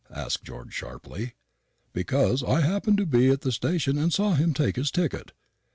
asked 0.15 0.43
George 0.43 0.73
sharply. 0.73 1.35
"Because 1.93 2.43
I 2.43 2.61
happened 2.61 2.97
to 2.97 3.05
be 3.05 3.29
at 3.29 3.41
the 3.41 3.51
station 3.51 3.99
and 3.99 4.11
saw 4.11 4.33
him 4.33 4.51
take 4.51 4.75
his 4.75 4.89
ticket. 4.89 5.31